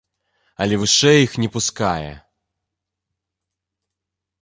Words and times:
Але 0.63 0.75
вышэй 0.83 1.19
іх 1.27 1.35
не 1.45 1.49
пускае. 1.57 2.09